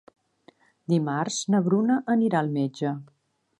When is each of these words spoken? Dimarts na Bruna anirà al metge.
Dimarts 0.93 1.37
na 1.55 1.61
Bruna 1.69 1.99
anirà 2.17 2.43
al 2.43 2.53
metge. 2.59 2.97